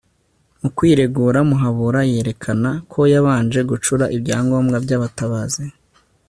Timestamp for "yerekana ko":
2.11-2.99